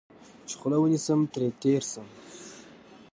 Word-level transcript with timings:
چې 0.47 0.55
خوله 0.59 0.77
ونیسم، 0.79 1.19
ترې 1.33 1.47
تېر 1.61 1.81
شوم. 1.91 2.07